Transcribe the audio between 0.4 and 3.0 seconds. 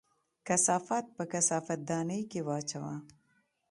کثافات په کثافت دانۍ کې واچوه